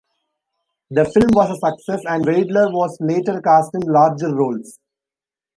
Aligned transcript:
The 0.89 1.05
film 1.05 1.29
was 1.33 1.51
a 1.51 1.59
success 1.63 2.01
and 2.07 2.25
Weidler 2.25 2.73
was 2.73 2.97
later 3.01 3.39
cast 3.39 3.75
in 3.75 3.81
larger 3.81 4.33
roles. 4.35 4.79